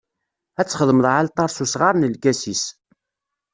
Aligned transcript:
Ad 0.59 0.67
txedmeḍ 0.67 1.05
aɛalṭar 1.09 1.49
s 1.51 1.57
usɣar 1.63 1.95
n 1.97 2.09
lkasis. 2.13 2.63